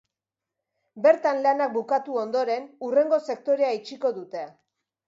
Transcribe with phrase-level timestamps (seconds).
[1.03, 4.47] Bertan lanak bukatu ondoren, hurrengo sektorea itxiko dute.